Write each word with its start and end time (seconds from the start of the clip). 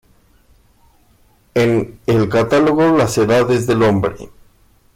En 1.53 1.99
el 2.07 2.27
"Catálogo 2.27 2.97
Las 2.97 3.15
Edades 3.19 3.67
del 3.67 3.83
Hombre. 3.83 4.31